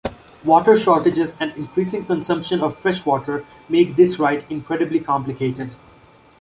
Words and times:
Water 0.43 0.75
shortages 0.79 1.35
and 1.39 1.55
increasing 1.55 2.05
consumption 2.05 2.61
of 2.61 2.75
freshwater 2.75 3.45
make 3.69 3.95
this 3.95 4.17
right 4.17 4.43
incredibly 4.49 4.99
complicated. 4.99 5.75